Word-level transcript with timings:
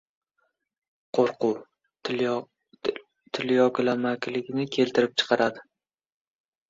Qo‘rquv 1.17 1.51
tilyoglamalikni 2.09 4.67
keltirib 4.79 5.15
chiqaradi. 5.21 5.63